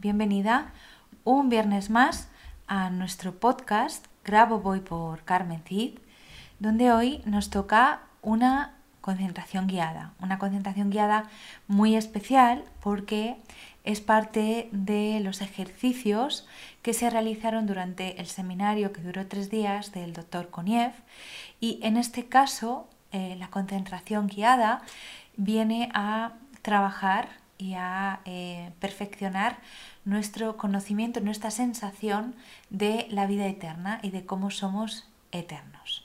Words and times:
bienvenida 0.00 0.72
un 1.24 1.48
viernes 1.48 1.90
más 1.90 2.28
a 2.68 2.88
nuestro 2.90 3.34
podcast 3.34 4.06
Grabo 4.24 4.60
Voy 4.60 4.80
por 4.80 5.24
Carmen 5.24 5.62
Cid, 5.64 5.98
donde 6.60 6.92
hoy 6.92 7.20
nos 7.24 7.50
toca 7.50 8.02
una 8.22 8.74
concentración 9.00 9.66
guiada. 9.66 10.12
Una 10.20 10.38
concentración 10.38 10.90
guiada 10.90 11.24
muy 11.66 11.96
especial 11.96 12.64
porque 12.80 13.36
es 13.82 14.00
parte 14.00 14.68
de 14.70 15.18
los 15.20 15.40
ejercicios 15.40 16.46
que 16.82 16.94
se 16.94 17.10
realizaron 17.10 17.66
durante 17.66 18.20
el 18.20 18.26
seminario 18.26 18.92
que 18.92 19.00
duró 19.00 19.26
tres 19.26 19.50
días 19.50 19.92
del 19.92 20.12
doctor 20.12 20.50
Koniev 20.50 20.92
y 21.58 21.80
en 21.82 21.96
este 21.96 22.26
caso 22.26 22.88
eh, 23.10 23.34
la 23.38 23.48
concentración 23.48 24.28
guiada 24.28 24.82
viene 25.36 25.88
a 25.94 26.34
trabajar 26.62 27.28
y 27.58 27.74
a 27.74 28.20
eh, 28.24 28.70
perfeccionar 28.80 29.58
nuestro 30.04 30.56
conocimiento, 30.56 31.20
nuestra 31.20 31.50
sensación 31.50 32.34
de 32.70 33.06
la 33.10 33.26
vida 33.26 33.46
eterna 33.46 33.98
y 34.02 34.10
de 34.10 34.24
cómo 34.24 34.50
somos 34.50 35.08
eternos. 35.32 36.04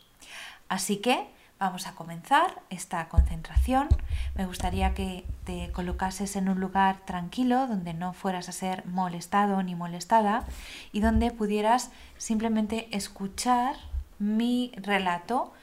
Así 0.67 0.97
que 0.97 1.27
Vamos 1.63 1.87
a 1.87 1.95
comenzar 1.95 2.61
esta 2.69 3.07
concentración. 3.07 3.87
Me 4.35 4.45
gustaría 4.45 4.93
que 4.93 5.23
te 5.45 5.71
colocases 5.71 6.35
en 6.35 6.49
un 6.49 6.59
lugar 6.59 7.05
tranquilo 7.05 7.67
donde 7.67 7.93
no 7.93 8.11
fueras 8.11 8.49
a 8.49 8.51
ser 8.51 8.85
molestado 8.85 9.63
ni 9.63 9.73
molestada 9.73 10.43
y 10.91 10.99
donde 10.99 11.31
pudieras 11.31 11.89
simplemente 12.17 12.89
escuchar 12.91 13.77
mi 14.19 14.73
relato 14.75 15.53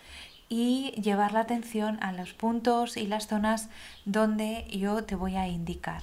y 0.51 0.91
llevar 1.01 1.33
la 1.33 1.41
atención 1.41 2.03
a 2.03 2.13
los 2.13 2.35
puntos 2.35 2.99
y 2.99 3.07
las 3.07 3.29
zonas 3.29 3.71
donde 4.05 4.67
yo 4.69 5.05
te 5.05 5.15
voy 5.15 5.37
a 5.37 5.49
indicar. 5.49 6.03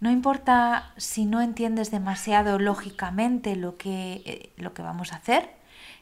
No 0.00 0.10
importa 0.10 0.92
si 0.98 1.24
no 1.24 1.40
entiendes 1.40 1.90
demasiado 1.90 2.58
lógicamente 2.58 3.56
lo 3.56 3.78
que, 3.78 4.22
eh, 4.26 4.52
lo 4.58 4.74
que 4.74 4.82
vamos 4.82 5.12
a 5.12 5.16
hacer, 5.16 5.50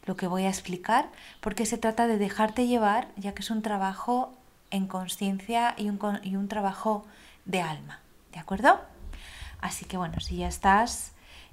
lo 0.05 0.17
que 0.17 0.27
voy 0.27 0.43
a 0.45 0.49
explicar, 0.49 1.09
porque 1.41 1.65
se 1.65 1.79
trata 1.79 2.09
de 2.09 2.19
dejarte 2.19 2.67
llevar, 2.67 3.09
ya 3.17 3.33
que 3.33 3.43
es 3.43 3.51
un 3.51 3.63
trabajo 3.63 4.35
en 4.73 4.89
conciencia 4.89 5.75
y 5.79 5.89
un, 5.89 6.01
y 6.25 6.35
un 6.35 6.49
trabajo 6.49 7.07
de 7.45 7.63
alma, 7.63 8.01
¿de 8.33 8.41
acuerdo? 8.41 8.81
Así 9.61 9.85
que 9.85 9.97
bueno, 9.97 10.19
si 10.19 10.39
ya 10.39 10.49
estás 10.49 11.13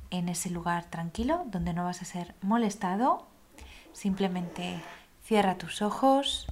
en 0.09 0.27
ese 0.27 0.49
lugar 0.49 0.85
tranquilo, 0.85 1.43
donde 1.45 1.73
no 1.73 1.83
vas 1.83 2.01
a 2.01 2.05
ser 2.05 2.33
molestado, 2.41 3.27
simplemente 3.93 4.81
cierra 5.29 5.59
tus 5.59 5.83
ojos 5.83 6.47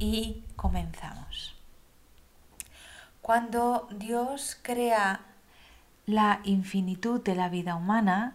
y 0.00 0.42
comenzamos. 0.56 1.54
Cuando 3.22 3.86
Dios 3.92 4.58
crea 4.62 5.20
la 6.06 6.40
infinitud 6.42 7.22
de 7.22 7.36
la 7.36 7.48
vida 7.48 7.76
humana, 7.76 8.34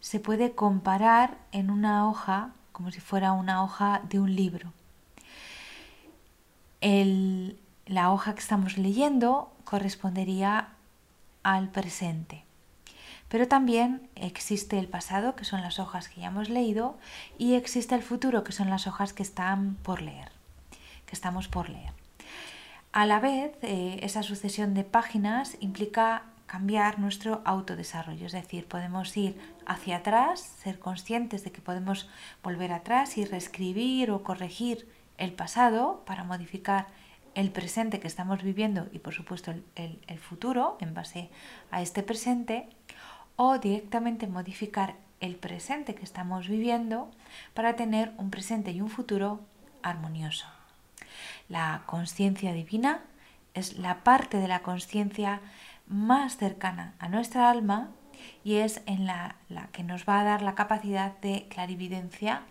se 0.00 0.20
puede 0.20 0.52
comparar 0.52 1.38
en 1.52 1.70
una 1.70 2.06
hoja 2.06 2.50
como 2.72 2.90
si 2.90 3.00
fuera 3.00 3.32
una 3.32 3.64
hoja 3.64 4.02
de 4.10 4.20
un 4.20 4.36
libro. 4.36 4.74
la 7.86 8.12
hoja 8.12 8.34
que 8.34 8.40
estamos 8.40 8.76
leyendo 8.76 9.50
correspondería 9.64 10.68
al 11.42 11.70
presente. 11.70 12.44
Pero 13.30 13.46
también 13.46 14.10
existe 14.16 14.78
el 14.78 14.88
pasado, 14.88 15.36
que 15.36 15.44
son 15.44 15.62
las 15.62 15.78
hojas 15.78 16.08
que 16.08 16.20
ya 16.20 16.26
hemos 16.26 16.50
leído, 16.50 16.98
y 17.38 17.54
existe 17.54 17.94
el 17.94 18.02
futuro, 18.02 18.42
que 18.42 18.52
son 18.52 18.68
las 18.68 18.88
hojas 18.88 19.12
que 19.12 19.22
están 19.22 19.76
por 19.84 20.02
leer, 20.02 20.32
que 21.06 21.14
estamos 21.14 21.46
por 21.46 21.70
leer. 21.70 21.92
A 22.92 23.06
la 23.06 23.20
vez, 23.20 23.52
eh, 23.62 24.00
esa 24.02 24.24
sucesión 24.24 24.74
de 24.74 24.82
páginas 24.82 25.56
implica 25.60 26.24
cambiar 26.46 26.98
nuestro 26.98 27.40
autodesarrollo, 27.44 28.26
es 28.26 28.32
decir, 28.32 28.66
podemos 28.66 29.16
ir 29.16 29.40
hacia 29.64 29.98
atrás, 29.98 30.40
ser 30.40 30.80
conscientes 30.80 31.44
de 31.44 31.52
que 31.52 31.60
podemos 31.60 32.08
volver 32.42 32.72
atrás 32.72 33.16
y 33.16 33.24
reescribir 33.24 34.10
o 34.10 34.24
corregir 34.24 34.88
el 35.18 35.32
pasado 35.32 36.02
para 36.04 36.24
modificar 36.24 36.88
el 37.36 37.52
presente 37.52 38.00
que 38.00 38.08
estamos 38.08 38.42
viviendo 38.42 38.88
y 38.90 38.98
por 38.98 39.14
supuesto 39.14 39.52
el, 39.76 40.00
el 40.08 40.18
futuro 40.18 40.76
en 40.80 40.92
base 40.92 41.30
a 41.70 41.80
este 41.82 42.02
presente 42.02 42.68
o 43.42 43.56
directamente 43.56 44.26
modificar 44.26 44.96
el 45.20 45.34
presente 45.34 45.94
que 45.94 46.04
estamos 46.04 46.46
viviendo 46.46 47.10
para 47.54 47.74
tener 47.74 48.12
un 48.18 48.28
presente 48.28 48.70
y 48.70 48.82
un 48.82 48.90
futuro 48.90 49.40
armonioso. 49.82 50.44
La 51.48 51.84
conciencia 51.86 52.52
divina 52.52 53.00
es 53.54 53.78
la 53.78 54.04
parte 54.04 54.36
de 54.36 54.46
la 54.46 54.60
conciencia 54.60 55.40
más 55.86 56.36
cercana 56.36 56.92
a 56.98 57.08
nuestra 57.08 57.48
alma 57.48 57.88
y 58.44 58.56
es 58.56 58.82
en 58.84 59.06
la, 59.06 59.36
que 59.72 59.84
nos 59.84 60.04
va 60.04 60.20
a 60.20 60.24
dar 60.24 60.42
la 60.42 60.54
capacidad 60.54 61.18
de 61.20 61.46
clarividencia, 61.48 62.42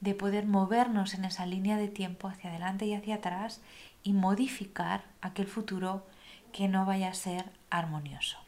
de 0.00 0.14
poder 0.14 0.46
movernos 0.46 1.14
en 1.14 1.24
esa 1.24 1.46
línea 1.46 1.76
de 1.76 1.88
tiempo 1.88 2.28
hacia 2.28 2.50
adelante 2.50 2.86
y 2.86 2.94
hacia 2.94 3.16
atrás 3.16 3.60
y 4.04 4.12
modificar 4.12 5.02
aquel 5.20 5.48
futuro 5.48 6.06
que 6.52 6.68
no 6.68 6.86
vaya 6.86 7.08
a 7.08 7.14
ser 7.14 7.50
armonioso. 7.70 8.47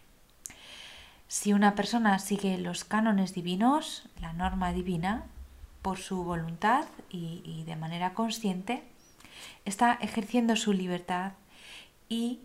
Si 1.31 1.53
una 1.53 1.77
persona 1.77 2.19
sigue 2.19 2.59
los 2.59 2.83
cánones 2.83 3.35
divinos, 3.35 4.03
la 4.21 4.33
norma 4.33 4.73
divina, 4.73 5.27
por 5.81 5.99
su 5.99 6.25
voluntad 6.25 6.87
y 7.09 7.63
de 7.67 7.77
manera 7.77 8.15
consciente, 8.15 8.83
está 9.65 9.95
ejerciendo 10.01 10.57
su 10.57 10.73
libertad 10.73 11.35
y 12.09 12.41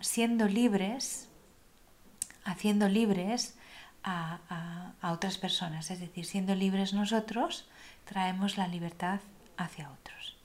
siendo 0.00 0.46
libres, 0.46 1.28
haciendo 2.44 2.88
libres 2.88 3.56
a, 4.04 4.92
otras 5.02 5.36
personas, 5.36 5.90
es 5.90 5.98
decir, 5.98 6.24
siendo 6.24 6.54
libres 6.54 6.94
nosotros, 6.94 7.68
traemos 8.04 8.56
la 8.56 8.68
libertad 8.68 9.18
hacia 9.56 9.90
otros. 9.90 10.36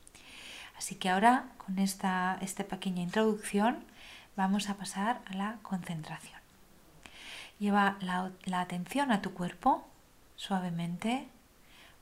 Así 0.75 0.95
que 0.95 1.09
ahora, 1.09 1.45
con 1.59 1.77
esta, 1.77 2.39
esta 2.41 2.63
pequeña 2.63 3.03
introducción, 3.03 3.85
vamos 4.35 4.69
a 4.69 4.73
pasar 4.73 5.21
a 5.27 5.35
la 5.35 5.59
concentración. 5.61 6.38
Lleva 7.59 7.97
la, 8.01 8.61
atención 8.61 9.11
a 9.11 9.21
tu 9.21 9.33
cuerpo 9.33 9.85
suavemente, 10.35 11.27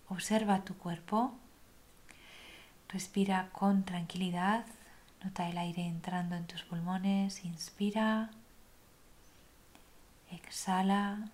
observa 0.07 0.63
tu 0.63 0.77
cuerpo, 0.77 1.33
respira 2.89 3.49
con 3.51 3.83
tranquilidad 3.83 4.65
Nota 5.23 5.49
el 5.49 5.57
aire 5.57 5.85
entrando 5.85 6.35
en 6.35 6.45
tus 6.45 6.63
pulmones. 6.63 7.43
Inspira. 7.43 8.29
Exhala. 10.31 11.29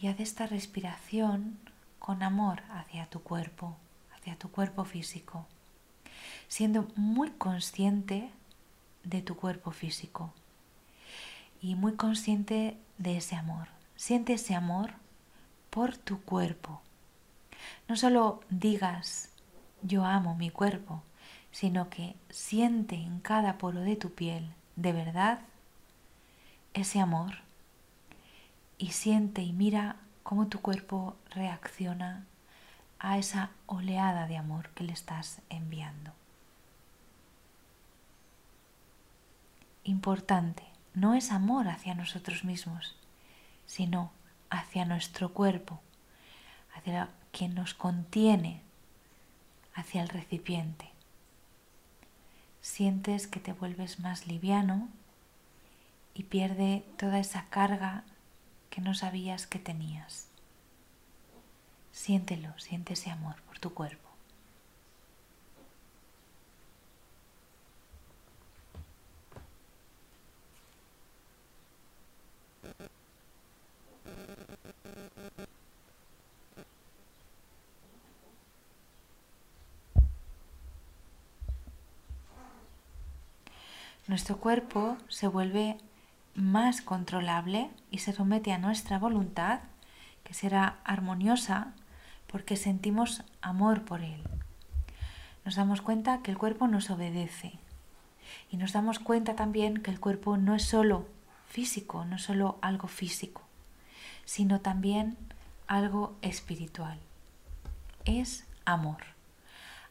Y 0.00 0.08
haz 0.08 0.20
esta 0.20 0.46
respiración 0.46 1.58
con 1.98 2.22
amor 2.22 2.62
hacia 2.70 3.06
tu 3.06 3.22
cuerpo, 3.22 3.76
hacia 4.14 4.36
tu 4.36 4.50
cuerpo 4.50 4.84
físico, 4.84 5.46
siendo 6.48 6.88
muy 6.96 7.30
consciente 7.30 8.30
de 9.04 9.20
tu 9.20 9.36
cuerpo 9.36 9.72
físico 9.72 10.32
y 11.60 11.74
muy 11.74 11.94
consciente 11.94 12.76
de 12.98 13.16
ese 13.16 13.36
amor. 13.36 13.68
Siente 13.96 14.34
ese 14.34 14.54
amor 14.54 14.92
por 15.70 15.96
tu 15.96 16.20
cuerpo. 16.22 16.80
No 17.88 17.96
solo 17.96 18.40
digas 18.50 19.30
yo 19.82 20.04
amo 20.04 20.34
mi 20.34 20.50
cuerpo, 20.50 21.02
sino 21.52 21.88
que 21.90 22.14
siente 22.28 22.96
en 22.96 23.20
cada 23.20 23.58
poro 23.58 23.80
de 23.80 23.96
tu 23.96 24.12
piel 24.14 24.52
de 24.76 24.92
verdad 24.92 25.40
ese 26.74 27.00
amor 27.00 27.38
y 28.78 28.92
siente 28.92 29.42
y 29.42 29.52
mira 29.52 29.96
cómo 30.22 30.46
tu 30.46 30.60
cuerpo 30.60 31.16
reacciona 31.30 32.24
a 32.98 33.18
esa 33.18 33.50
oleada 33.66 34.26
de 34.26 34.36
amor 34.36 34.68
que 34.70 34.84
le 34.84 34.92
estás 34.92 35.40
enviando. 35.48 36.12
Importante, 39.84 40.62
no 40.94 41.14
es 41.14 41.30
amor 41.30 41.68
hacia 41.68 41.94
nosotros 41.94 42.44
mismos, 42.44 42.96
sino 43.66 44.12
hacia 44.50 44.84
nuestro 44.84 45.32
cuerpo, 45.32 45.80
hacia 46.74 47.08
quien 47.32 47.54
nos 47.54 47.74
contiene, 47.74 48.62
hacia 49.74 50.02
el 50.02 50.08
recipiente. 50.08 50.90
Sientes 52.60 53.26
que 53.26 53.40
te 53.40 53.52
vuelves 53.52 54.00
más 54.00 54.26
liviano 54.26 54.88
y 56.14 56.24
pierde 56.24 56.84
toda 56.98 57.18
esa 57.18 57.46
carga 57.48 58.04
que 58.68 58.80
no 58.80 58.94
sabías 58.94 59.46
que 59.46 59.58
tenías. 59.58 60.28
Siéntelo, 61.92 62.58
siente 62.58 62.92
ese 62.94 63.10
amor 63.10 63.40
por 63.42 63.58
tu 63.58 63.72
cuerpo. 63.72 64.09
Nuestro 84.10 84.38
cuerpo 84.38 84.96
se 85.06 85.28
vuelve 85.28 85.78
más 86.34 86.82
controlable 86.82 87.70
y 87.92 87.98
se 87.98 88.12
somete 88.12 88.50
a 88.50 88.58
nuestra 88.58 88.98
voluntad, 88.98 89.60
que 90.24 90.34
será 90.34 90.80
armoniosa 90.82 91.74
porque 92.26 92.56
sentimos 92.56 93.22
amor 93.40 93.84
por 93.84 94.02
él. 94.02 94.20
Nos 95.44 95.54
damos 95.54 95.80
cuenta 95.80 96.22
que 96.22 96.32
el 96.32 96.38
cuerpo 96.38 96.66
nos 96.66 96.90
obedece 96.90 97.52
y 98.50 98.56
nos 98.56 98.72
damos 98.72 98.98
cuenta 98.98 99.36
también 99.36 99.80
que 99.80 99.92
el 99.92 100.00
cuerpo 100.00 100.36
no 100.36 100.56
es 100.56 100.64
solo 100.64 101.06
físico, 101.46 102.04
no 102.04 102.16
es 102.16 102.22
solo 102.22 102.58
algo 102.62 102.88
físico, 102.88 103.42
sino 104.24 104.60
también 104.60 105.16
algo 105.68 106.16
espiritual. 106.20 106.98
Es 108.04 108.44
amor. 108.64 109.04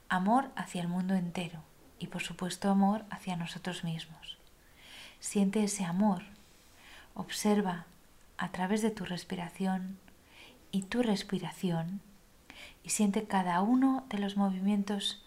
Amor 0.10 0.52
hacia 0.58 0.82
el 0.82 0.90
mundo 0.90 1.14
entero 1.14 1.69
y 2.00 2.08
por 2.08 2.24
supuesto 2.24 2.70
amor 2.70 3.06
hacia 3.10 3.36
nosotros 3.36 3.84
mismos. 3.84 4.38
Siente 5.20 5.64
ese 5.64 5.86
amor. 5.86 6.24
Observa 7.14 7.86
a 8.38 8.52
través 8.52 8.82
de 8.82 8.92
tu 8.92 9.06
respiración 9.06 10.00
y 10.72 10.84
tu 10.84 11.04
respiración 11.04 12.02
y 12.84 12.90
siente 12.90 13.26
cada 13.26 13.62
uno 13.62 14.06
de 14.10 14.20
los 14.20 14.38
movimientos 14.38 15.24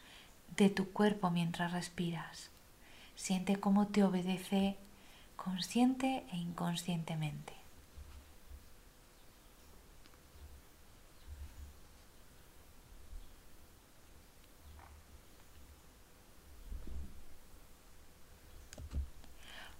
de 0.56 0.70
tu 0.70 0.90
cuerpo 0.90 1.30
mientras 1.30 1.72
respiras. 1.72 2.50
Siente 3.14 3.56
cómo 3.56 3.88
te 3.88 4.04
obedece 4.04 4.76
consciente 5.36 6.24
e 6.32 6.36
inconscientemente. 6.36 7.61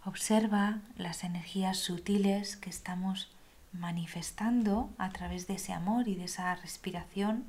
Observa 0.05 0.81
las 0.97 1.23
energías 1.23 1.79
sutiles 1.79 2.57
que 2.57 2.71
estamos 2.71 3.31
manifestando 3.73 4.91
a 4.99 5.11
través 5.11 5.47
de 5.47 5.55
ese 5.55 5.73
amor 5.73 6.09
y 6.09 6.17
de 6.17 6.25
esa 6.25 6.53
respiración 6.57 7.45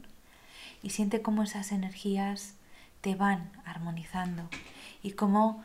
y 0.83 0.91
siente 0.91 1.23
cómo 1.23 1.41
esas 1.41 1.71
energías 1.71 2.53
te 3.01 3.15
van 3.15 3.49
armonizando 3.65 4.49
y 5.01 5.13
cómo 5.13 5.63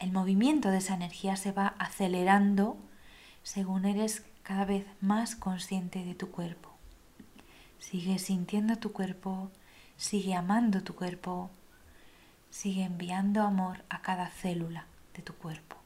el 0.00 0.10
movimiento 0.10 0.70
de 0.70 0.78
esa 0.78 0.94
energía 0.94 1.36
se 1.36 1.52
va 1.52 1.76
acelerando 1.78 2.76
según 3.44 3.84
eres 3.84 4.24
cada 4.42 4.64
vez 4.64 4.86
más 5.00 5.36
consciente 5.36 6.04
de 6.04 6.16
tu 6.16 6.32
cuerpo. 6.32 6.72
Sigue 7.78 8.18
sintiendo 8.18 8.76
tu 8.76 8.92
cuerpo, 8.92 9.52
sigue 9.96 10.34
amando 10.34 10.82
tu 10.82 10.96
cuerpo, 10.96 11.48
sigue 12.50 12.82
enviando 12.82 13.42
amor 13.42 13.84
a 13.88 14.02
cada 14.02 14.26
célula 14.30 14.86
de 15.16 15.22
tu 15.22 15.34
cuerpo. 15.34 15.76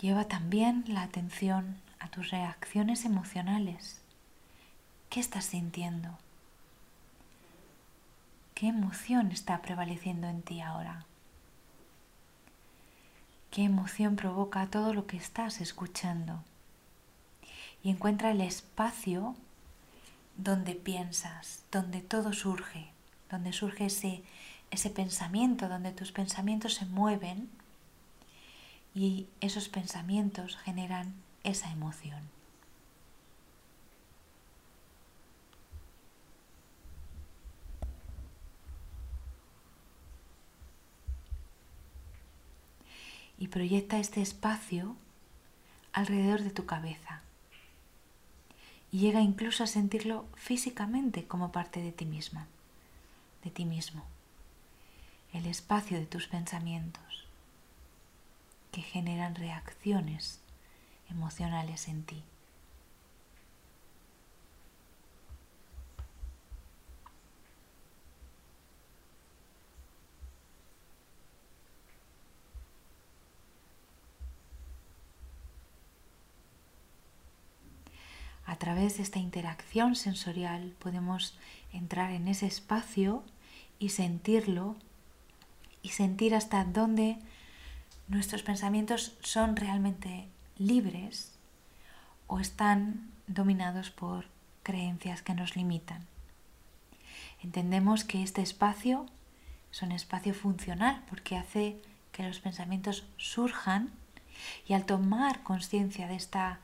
Lleva 0.00 0.26
también 0.26 0.84
la 0.86 1.02
atención 1.02 1.76
a 1.98 2.08
tus 2.08 2.30
reacciones 2.30 3.04
emocionales. 3.04 4.00
¿Qué 5.10 5.18
estás 5.18 5.44
sintiendo? 5.44 6.16
¿Qué 8.54 8.68
emoción 8.68 9.32
está 9.32 9.60
prevaleciendo 9.60 10.28
en 10.28 10.42
ti 10.42 10.60
ahora? 10.60 11.04
¿Qué 13.58 13.64
emoción 13.64 14.14
provoca 14.14 14.68
todo 14.70 14.94
lo 14.94 15.08
que 15.08 15.16
estás 15.16 15.60
escuchando? 15.60 16.44
Y 17.82 17.90
encuentra 17.90 18.30
el 18.30 18.40
espacio 18.40 19.34
donde 20.36 20.76
piensas, 20.76 21.64
donde 21.72 22.00
todo 22.00 22.32
surge, 22.32 22.92
donde 23.28 23.52
surge 23.52 23.86
ese, 23.86 24.22
ese 24.70 24.90
pensamiento, 24.90 25.68
donde 25.68 25.90
tus 25.90 26.12
pensamientos 26.12 26.74
se 26.74 26.86
mueven 26.86 27.50
y 28.94 29.26
esos 29.40 29.68
pensamientos 29.68 30.56
generan 30.58 31.12
esa 31.42 31.68
emoción. 31.72 32.37
Y 43.38 43.48
proyecta 43.48 43.98
este 43.98 44.20
espacio 44.20 44.96
alrededor 45.92 46.42
de 46.42 46.50
tu 46.50 46.66
cabeza. 46.66 47.22
Y 48.90 49.00
llega 49.00 49.20
incluso 49.20 49.64
a 49.64 49.66
sentirlo 49.66 50.26
físicamente 50.34 51.24
como 51.24 51.52
parte 51.52 51.80
de 51.82 51.92
ti 51.92 52.04
misma, 52.04 52.46
de 53.44 53.50
ti 53.50 53.64
mismo. 53.64 54.04
El 55.32 55.46
espacio 55.46 55.98
de 55.98 56.06
tus 56.06 56.26
pensamientos 56.26 57.26
que 58.72 58.82
generan 58.82 59.34
reacciones 59.34 60.40
emocionales 61.10 61.88
en 61.88 62.02
ti. 62.02 62.22
A 78.58 78.66
través 78.68 78.96
de 78.96 79.04
esta 79.04 79.20
interacción 79.20 79.94
sensorial 79.94 80.74
podemos 80.80 81.38
entrar 81.72 82.10
en 82.10 82.26
ese 82.26 82.46
espacio 82.46 83.22
y 83.78 83.90
sentirlo 83.90 84.74
y 85.80 85.90
sentir 85.90 86.34
hasta 86.34 86.64
dónde 86.64 87.18
nuestros 88.08 88.42
pensamientos 88.42 89.16
son 89.22 89.54
realmente 89.54 90.26
libres 90.56 91.38
o 92.26 92.40
están 92.40 93.08
dominados 93.28 93.90
por 93.90 94.24
creencias 94.64 95.22
que 95.22 95.34
nos 95.34 95.54
limitan. 95.54 96.04
Entendemos 97.40 98.02
que 98.02 98.24
este 98.24 98.42
espacio 98.42 99.06
es 99.70 99.82
un 99.82 99.92
espacio 99.92 100.34
funcional 100.34 101.04
porque 101.08 101.36
hace 101.36 101.80
que 102.10 102.24
los 102.24 102.40
pensamientos 102.40 103.06
surjan 103.18 103.92
y 104.66 104.72
al 104.72 104.84
tomar 104.84 105.44
conciencia 105.44 106.08
de 106.08 106.16
esta 106.16 106.58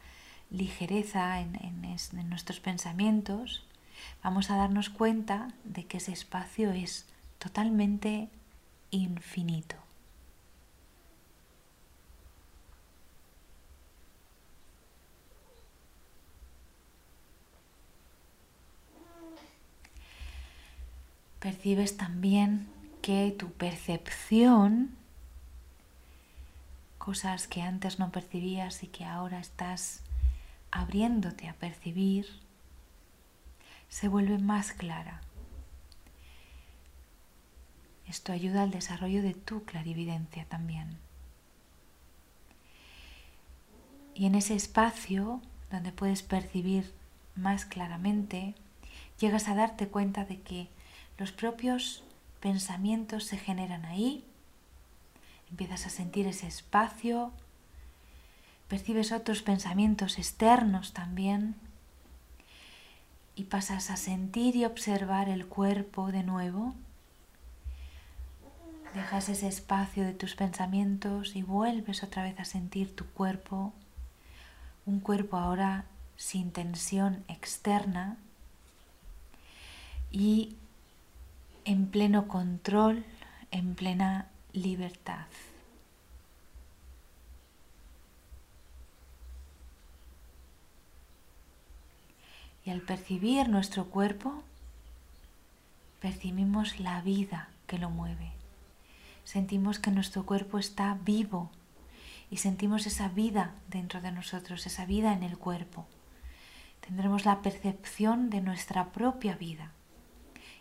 ligereza 0.57 1.41
en, 1.41 1.57
en, 1.63 2.29
nuestros 2.31 2.61
pensamientos, 2.61 3.65
vamos 4.23 4.51
a 4.51 4.57
darnos 4.57 4.89
cuenta 4.89 5.49
de 5.65 5.85
que 5.85 5.99
ese 5.99 6.13
espacio 6.13 6.71
es 6.71 7.07
totalmente 7.39 8.29
infinito. 8.91 9.77
percibes 21.41 21.99
también 21.99 22.67
que 23.03 23.31
tu 23.39 23.53
percepción 23.53 24.97
cosas 26.97 27.47
que 27.47 27.61
antes 27.61 27.99
no 27.99 28.11
percibías 28.11 28.83
y 28.83 28.87
que 28.87 29.05
ahora 29.05 29.41
estás 29.41 30.01
abriéndote 30.75 31.49
a 31.49 31.55
percibir, 31.55 32.27
se 33.89 34.09
vuelve 34.09 34.39
más 34.39 34.73
clara. 34.73 35.21
Esto 38.09 38.33
ayuda 38.33 38.65
al 38.65 38.73
desarrollo 38.73 39.23
de 39.23 39.35
tu 39.35 39.65
clarividencia 39.65 40.45
también. 40.47 40.99
Y 44.15 44.27
en 44.27 44.35
ese 44.35 44.57
espacio 44.57 45.41
donde 45.71 45.93
puedes 45.93 46.25
percibir 46.25 46.93
más 47.37 47.65
claramente, 47.65 48.57
llegas 49.21 49.49
a 49.49 49.55
darte 49.55 49.87
cuenta 49.87 50.25
de 50.25 50.41
que 50.41 50.69
los 51.19 51.31
propios 51.31 52.03
pensamientos 52.41 53.25
se 53.25 53.39
generan 53.39 53.85
ahí, 53.85 54.25
empiezas 55.51 55.87
a 55.87 55.91
sentir 55.91 56.27
ese 56.27 56.49
espacio, 56.49 57.33
percibes 58.69 59.13
otros 59.13 59.43
pensamientos 59.43 60.19
externos 60.19 60.93
también 60.93 61.55
y 63.37 63.45
pasas 63.45 63.91
a 63.91 63.97
sentir 63.97 64.57
y 64.57 64.65
observar 64.65 65.29
el 65.29 65.47
cuerpo 65.47 66.13
de 66.13 66.23
nuevo. 66.23 66.75
Dejas 68.95 69.29
ese 69.29 69.49
espacio 69.49 70.05
de 70.05 70.13
tus 70.13 70.37
pensamientos 70.37 71.35
y 71.35 71.43
vuelves 71.43 72.05
otra 72.05 72.23
vez 72.23 72.39
a 72.39 72.45
sentir 72.45 72.95
tu 72.95 73.05
cuerpo, 73.07 73.73
un 74.87 75.01
cuerpo 75.01 75.37
ahora 75.37 75.85
sin 76.17 76.53
tensión 76.53 77.25
externa 77.27 78.17
y 80.13 80.55
en 81.65 81.87
pleno 81.87 82.29
control, 82.29 83.05
en 83.51 83.75
plena 83.75 84.29
libertad. 84.53 85.27
Y 92.65 92.71
al 92.71 92.81
percibir 92.81 93.49
nuestro 93.49 93.87
cuerpo, 93.87 94.43
percibimos 96.01 96.81
la 96.81 97.01
vida 97.03 97.49
que 97.67 97.79
lo 97.79 97.91
mueve. 97.91 98.33
Sentimos 99.25 99.79
que 99.79 99.91
nuestro 99.91 100.27
cuerpo 100.27 100.59
está 100.59 100.99
vivo 101.05 101.51
y 102.31 102.39
sentimos 102.39 102.87
esa 102.87 103.09
vida 103.09 103.55
dentro 103.69 104.01
de 104.01 104.13
nosotros, 104.13 104.67
esa 104.67 104.87
vida 104.87 105.13
en 105.13 105.23
el 105.23 105.39
cuerpo. 105.39 105.87
Tendremos 106.81 107.25
la 107.25 107.41
percepción 107.41 108.29
de 108.29 108.41
nuestra 108.41 108.93
propia 108.93 109.37
vida 109.37 109.71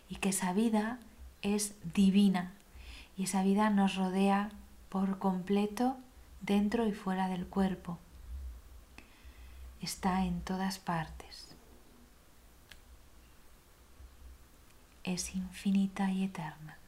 y 0.08 0.16
que 0.16 0.30
esa 0.30 0.52
vida 0.52 0.98
es 1.42 1.74
divina 1.94 2.52
y 3.16 3.24
esa 3.24 3.42
vida 3.42 3.70
nos 3.70 3.96
rodea 3.96 4.50
por 4.88 5.18
completo 5.18 5.96
dentro 6.40 6.86
y 6.86 6.92
fuera 6.92 7.28
del 7.28 7.46
cuerpo. 7.46 7.98
Está 9.80 10.24
en 10.24 10.40
todas 10.40 10.78
partes. 10.78 11.53
Es 15.04 15.34
infinita 15.34 16.10
y 16.10 16.24
eterna. 16.24 16.78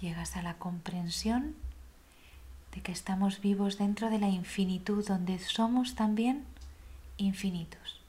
Llegas 0.00 0.36
a 0.36 0.42
la 0.42 0.54
comprensión 0.54 1.56
de 2.74 2.82
que 2.82 2.92
estamos 2.92 3.40
vivos 3.40 3.78
dentro 3.78 4.10
de 4.10 4.18
la 4.18 4.28
infinitud 4.28 5.06
donde 5.06 5.38
somos 5.38 5.94
también 5.94 6.44
infinitos. 7.16 8.00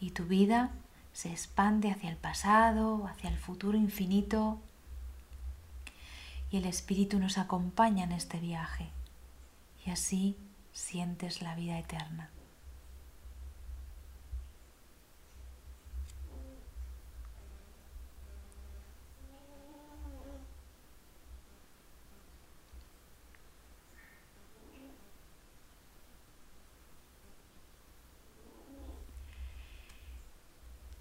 Y 0.00 0.10
tu 0.10 0.24
vida 0.24 0.70
se 1.12 1.30
expande 1.30 1.90
hacia 1.90 2.10
el 2.10 2.16
pasado, 2.16 3.06
hacia 3.08 3.30
el 3.30 3.36
futuro 3.36 3.76
infinito. 3.76 4.60
Y 6.50 6.56
el 6.56 6.66
Espíritu 6.66 7.18
nos 7.18 7.38
acompaña 7.38 8.04
en 8.04 8.12
este 8.12 8.38
viaje. 8.38 8.90
Y 9.84 9.90
así 9.90 10.36
sientes 10.72 11.42
la 11.42 11.54
vida 11.54 11.78
eterna. 11.78 12.30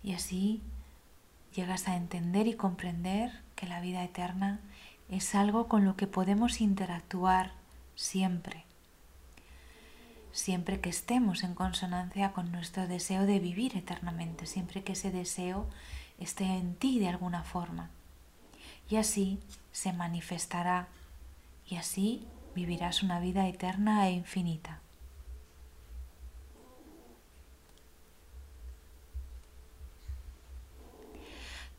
Y 0.07 0.13
así 0.13 0.61
llegas 1.53 1.89
a 1.89 1.97
entender 1.97 2.47
y 2.47 2.53
comprender 2.53 3.41
que 3.57 3.67
la 3.67 3.81
vida 3.81 4.05
eterna 4.05 4.61
es 5.09 5.35
algo 5.35 5.67
con 5.67 5.85
lo 5.85 5.95
que 5.95 6.07
podemos 6.07 6.59
interactuar 6.61 7.51
siempre, 7.95 8.65
siempre 10.31 10.79
que 10.81 10.89
estemos 10.89 11.43
en 11.43 11.55
consonancia 11.55 12.33
con 12.33 12.51
nuestro 12.51 12.87
deseo 12.87 13.25
de 13.25 13.39
vivir 13.39 13.77
eternamente, 13.77 14.45
siempre 14.45 14.83
que 14.83 14.93
ese 14.93 15.11
deseo 15.11 15.67
esté 16.19 16.45
en 16.45 16.75
ti 16.75 16.99
de 16.99 17.07
alguna 17.07 17.43
forma. 17.43 17.89
Y 18.89 18.97
así 18.97 19.39
se 19.71 19.93
manifestará 19.93 20.87
y 21.67 21.77
así 21.77 22.25
vivirás 22.55 23.03
una 23.03 23.19
vida 23.19 23.47
eterna 23.47 24.07
e 24.07 24.11
infinita. 24.11 24.79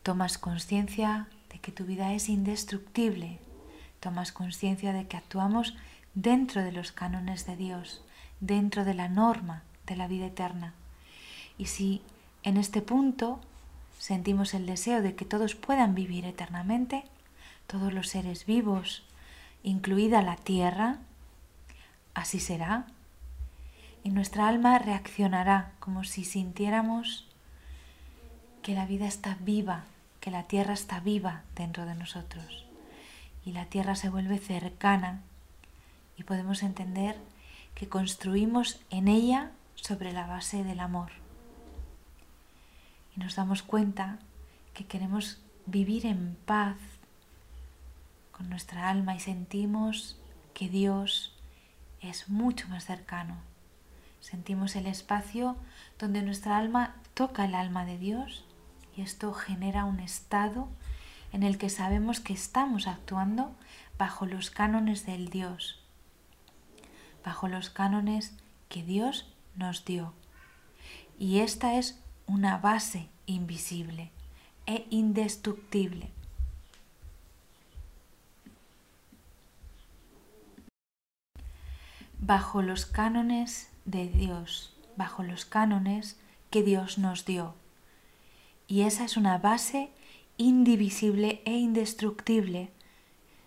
Tomas 0.02 0.38
conciencia 0.38 1.28
de 1.50 1.58
que 1.58 1.72
tu 1.72 1.84
vida 1.84 2.12
es 2.12 2.28
indestructible. 2.28 3.38
Tomas 4.00 4.32
conciencia 4.32 4.92
de 4.92 5.06
que 5.06 5.16
actuamos 5.16 5.74
dentro 6.14 6.62
de 6.62 6.72
los 6.72 6.92
cánones 6.92 7.46
de 7.46 7.56
Dios, 7.56 8.02
dentro 8.40 8.84
de 8.84 8.94
la 8.94 9.08
norma 9.08 9.62
de 9.86 9.96
la 9.96 10.08
vida 10.08 10.26
eterna. 10.26 10.74
Y 11.56 11.66
si 11.66 12.02
en 12.42 12.56
este 12.56 12.82
punto 12.82 13.40
sentimos 13.98 14.54
el 14.54 14.66
deseo 14.66 15.02
de 15.02 15.14
que 15.14 15.24
todos 15.24 15.54
puedan 15.54 15.94
vivir 15.94 16.24
eternamente, 16.24 17.04
todos 17.66 17.92
los 17.92 18.08
seres 18.08 18.46
vivos, 18.46 19.04
incluida 19.62 20.22
la 20.22 20.36
tierra, 20.36 20.98
así 22.14 22.40
será. 22.40 22.86
Y 24.04 24.10
nuestra 24.10 24.48
alma 24.48 24.78
reaccionará 24.78 25.72
como 25.80 26.04
si 26.04 26.24
sintiéramos 26.24 27.26
que 28.62 28.74
la 28.74 28.86
vida 28.86 29.06
está 29.06 29.36
viva 29.40 29.84
que 30.28 30.32
la 30.32 30.42
tierra 30.42 30.74
está 30.74 31.00
viva 31.00 31.40
dentro 31.56 31.86
de 31.86 31.94
nosotros 31.94 32.66
y 33.46 33.52
la 33.52 33.64
tierra 33.64 33.94
se 33.94 34.10
vuelve 34.10 34.36
cercana 34.36 35.22
y 36.18 36.24
podemos 36.24 36.62
entender 36.62 37.16
que 37.74 37.88
construimos 37.88 38.78
en 38.90 39.08
ella 39.08 39.52
sobre 39.74 40.12
la 40.12 40.26
base 40.26 40.64
del 40.64 40.80
amor. 40.80 41.12
Y 43.16 43.20
nos 43.20 43.36
damos 43.36 43.62
cuenta 43.62 44.18
que 44.74 44.84
queremos 44.84 45.40
vivir 45.64 46.04
en 46.04 46.36
paz 46.44 46.76
con 48.30 48.50
nuestra 48.50 48.90
alma 48.90 49.14
y 49.14 49.20
sentimos 49.20 50.18
que 50.52 50.68
Dios 50.68 51.32
es 52.02 52.28
mucho 52.28 52.68
más 52.68 52.84
cercano. 52.84 53.38
Sentimos 54.20 54.76
el 54.76 54.88
espacio 54.88 55.56
donde 55.98 56.20
nuestra 56.20 56.58
alma 56.58 56.96
toca 57.14 57.46
el 57.46 57.54
alma 57.54 57.86
de 57.86 57.96
Dios 57.96 58.44
y 58.98 59.02
esto 59.02 59.32
genera 59.32 59.84
un 59.84 60.00
estado 60.00 60.68
en 61.32 61.44
el 61.44 61.56
que 61.56 61.70
sabemos 61.70 62.18
que 62.18 62.32
estamos 62.32 62.88
actuando 62.88 63.54
bajo 63.96 64.26
los 64.26 64.50
cánones 64.50 65.06
del 65.06 65.28
Dios, 65.28 65.80
bajo 67.24 67.46
los 67.46 67.70
cánones 67.70 68.34
que 68.68 68.82
Dios 68.82 69.32
nos 69.54 69.84
dio. 69.84 70.14
Y 71.16 71.38
esta 71.38 71.76
es 71.76 72.00
una 72.26 72.58
base 72.58 73.08
invisible 73.26 74.10
e 74.66 74.84
indestructible. 74.90 76.10
Bajo 82.18 82.62
los 82.62 82.84
cánones 82.84 83.70
de 83.84 84.08
Dios, 84.08 84.74
bajo 84.96 85.22
los 85.22 85.44
cánones 85.44 86.18
que 86.50 86.64
Dios 86.64 86.98
nos 86.98 87.24
dio. 87.24 87.54
Y 88.68 88.82
esa 88.82 89.04
es 89.04 89.16
una 89.16 89.38
base 89.38 89.90
indivisible 90.36 91.42
e 91.46 91.56
indestructible 91.56 92.70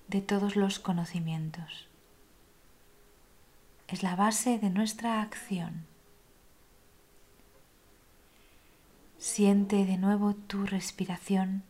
de 0.07 0.19
todos 0.21 0.55
los 0.55 0.79
conocimientos. 0.79 1.87
Es 3.87 4.03
la 4.03 4.15
base 4.15 4.57
de 4.57 4.69
nuestra 4.69 5.21
acción. 5.21 5.85
Siente 9.19 9.85
de 9.85 9.97
nuevo 9.97 10.33
tu 10.33 10.65
respiración 10.65 11.63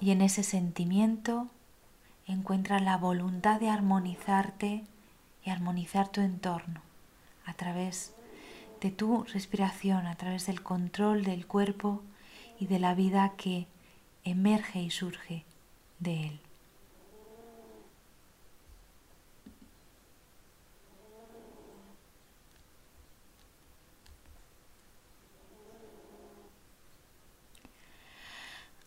y 0.00 0.12
en 0.12 0.22
ese 0.22 0.44
sentimiento 0.44 1.48
encuentra 2.26 2.78
la 2.78 2.96
voluntad 2.96 3.60
de 3.60 3.68
armonizarte 3.68 4.84
y 5.44 5.50
armonizar 5.50 6.08
tu 6.08 6.20
entorno 6.20 6.80
a 7.44 7.54
través 7.54 8.14
de 8.80 8.90
tu 8.90 9.24
respiración, 9.24 10.06
a 10.06 10.16
través 10.16 10.46
del 10.46 10.62
control 10.62 11.24
del 11.24 11.46
cuerpo 11.46 12.02
y 12.58 12.66
de 12.66 12.78
la 12.78 12.94
vida 12.94 13.32
que 13.36 13.66
emerge 14.24 14.80
y 14.80 14.90
surge 14.90 15.44
de 15.98 16.26
él. 16.26 16.40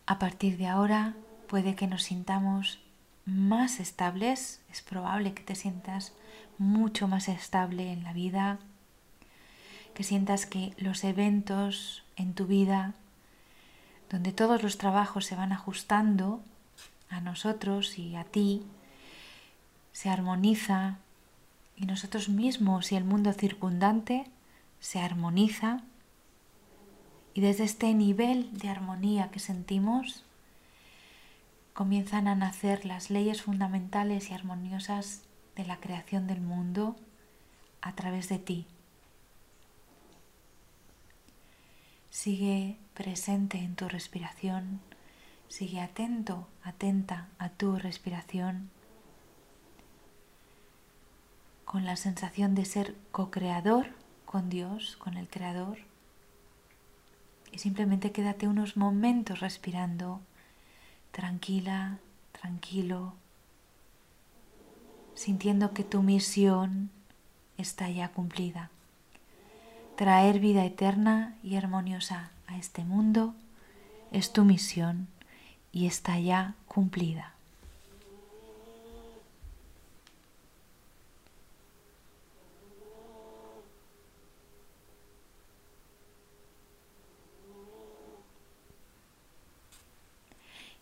A 0.06 0.18
partir 0.18 0.58
de 0.58 0.66
ahora 0.66 1.14
puede 1.48 1.74
que 1.74 1.86
nos 1.86 2.02
sintamos 2.02 2.78
más 3.24 3.80
estables, 3.80 4.60
es 4.70 4.82
probable 4.82 5.32
que 5.32 5.42
te 5.42 5.54
sientas 5.54 6.12
mucho 6.58 7.08
más 7.08 7.28
estable 7.28 7.90
en 7.90 8.04
la 8.04 8.12
vida, 8.12 8.58
que 9.94 10.02
sientas 10.02 10.46
que 10.46 10.74
los 10.76 11.04
eventos 11.04 12.02
en 12.16 12.34
tu 12.34 12.46
vida, 12.46 12.94
donde 14.10 14.32
todos 14.32 14.62
los 14.62 14.76
trabajos 14.76 15.24
se 15.24 15.36
van 15.36 15.52
ajustando 15.52 16.42
a 17.08 17.20
nosotros 17.20 17.98
y 17.98 18.16
a 18.16 18.24
ti, 18.24 18.62
se 19.92 20.10
armoniza 20.10 20.98
y 21.76 21.86
nosotros 21.86 22.28
mismos 22.28 22.92
y 22.92 22.96
el 22.96 23.04
mundo 23.04 23.32
circundante 23.32 24.26
se 24.80 25.00
armoniza 25.00 25.82
y 27.32 27.40
desde 27.40 27.64
este 27.64 27.92
nivel 27.94 28.56
de 28.56 28.68
armonía 28.68 29.30
que 29.30 29.40
sentimos, 29.40 30.24
comienzan 31.72 32.28
a 32.28 32.36
nacer 32.36 32.84
las 32.86 33.10
leyes 33.10 33.42
fundamentales 33.42 34.30
y 34.30 34.34
armoniosas 34.34 35.22
de 35.56 35.64
la 35.64 35.78
creación 35.78 36.28
del 36.28 36.40
mundo 36.40 36.94
a 37.82 37.94
través 37.94 38.28
de 38.28 38.38
ti. 38.38 38.66
Sigue 42.14 42.76
presente 42.94 43.58
en 43.58 43.74
tu 43.74 43.88
respiración, 43.88 44.78
sigue 45.48 45.80
atento, 45.80 46.46
atenta 46.62 47.26
a 47.38 47.48
tu 47.48 47.76
respiración, 47.76 48.70
con 51.64 51.84
la 51.84 51.96
sensación 51.96 52.54
de 52.54 52.66
ser 52.66 52.94
co-creador 53.10 53.88
con 54.26 54.48
Dios, 54.48 54.96
con 54.96 55.16
el 55.16 55.28
Creador. 55.28 55.78
Y 57.50 57.58
simplemente 57.58 58.12
quédate 58.12 58.46
unos 58.46 58.76
momentos 58.76 59.40
respirando. 59.40 60.20
Tranquila, 61.10 61.98
tranquilo, 62.30 63.14
sintiendo 65.14 65.74
que 65.74 65.82
tu 65.82 66.00
misión 66.04 66.90
está 67.58 67.90
ya 67.90 68.12
cumplida. 68.12 68.70
Traer 69.96 70.40
vida 70.40 70.64
eterna 70.64 71.36
y 71.44 71.54
armoniosa 71.54 72.30
a 72.48 72.56
este 72.58 72.82
mundo 72.82 73.32
es 74.10 74.32
tu 74.32 74.44
misión 74.44 75.06
y 75.70 75.86
está 75.86 76.18
ya 76.18 76.54
cumplida. 76.66 77.32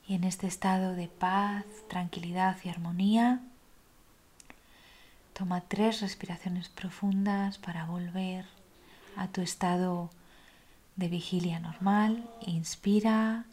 Y 0.08 0.14
en 0.14 0.24
este 0.24 0.46
estado 0.46 0.94
de 0.94 1.08
paz, 1.08 1.66
tranquilidad 1.88 2.56
y 2.64 2.70
armonía, 2.70 3.40
toma 5.34 5.60
tres 5.60 6.00
respiraciones 6.00 6.70
profundas 6.70 7.58
para 7.58 7.84
volver 7.84 8.46
a 9.16 9.28
tu 9.28 9.40
estado 9.40 10.10
de 10.96 11.08
vigilia 11.08 11.58
normal. 11.60 12.28
Inspira, 12.46 13.46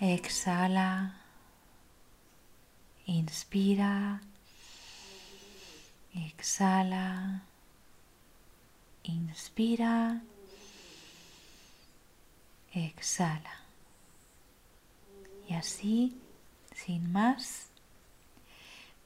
exhala, 0.00 1.14
inspira, 3.06 4.20
exhala, 6.14 7.42
inspira, 9.02 10.22
exhala. 12.72 13.60
Y 15.48 15.54
así, 15.54 16.16
sin 16.74 17.12
más, 17.12 17.66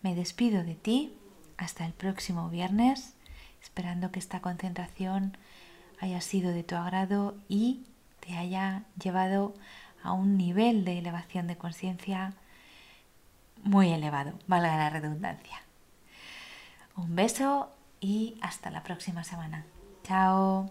me 0.02 0.14
despido 0.14 0.62
de 0.62 0.74
ti 0.74 1.12
hasta 1.56 1.84
el 1.86 1.92
próximo 1.92 2.48
viernes, 2.50 3.15
esperando 3.66 4.12
que 4.12 4.20
esta 4.20 4.40
concentración 4.40 5.36
haya 6.00 6.20
sido 6.20 6.52
de 6.52 6.62
tu 6.62 6.76
agrado 6.76 7.34
y 7.48 7.84
te 8.20 8.36
haya 8.36 8.84
llevado 9.02 9.54
a 10.04 10.12
un 10.12 10.36
nivel 10.36 10.84
de 10.84 10.98
elevación 10.98 11.48
de 11.48 11.56
conciencia 11.56 12.34
muy 13.64 13.92
elevado, 13.92 14.34
valga 14.46 14.76
la 14.76 14.90
redundancia. 14.90 15.62
Un 16.94 17.16
beso 17.16 17.68
y 18.00 18.38
hasta 18.40 18.70
la 18.70 18.84
próxima 18.84 19.24
semana. 19.24 19.66
Chao. 20.04 20.70